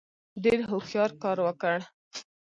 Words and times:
ډېر 0.43 0.59
هوښیار 0.69 1.11
کار 1.21 1.37
وکړ. 1.45 1.77